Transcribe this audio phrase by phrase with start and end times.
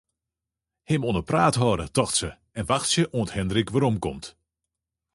[0.89, 4.25] Him oan 'e praat hâlde, tocht se, en wachtsje oant Hindrik weromkomt.